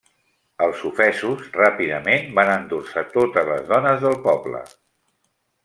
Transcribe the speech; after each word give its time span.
Els 0.67 0.79
ofesos 0.89 1.43
ràpidament 1.57 2.33
van 2.39 2.51
endur-se 2.55 3.05
totes 3.13 3.47
les 3.53 3.71
dones 3.75 4.03
del 4.07 4.19
poble. 4.27 4.65